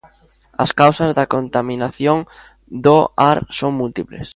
[0.63, 2.17] As causas da contaminación
[2.85, 2.97] do
[3.31, 4.27] ar son múltiples.